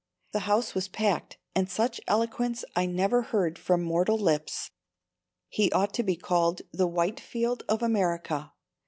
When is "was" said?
0.73-0.87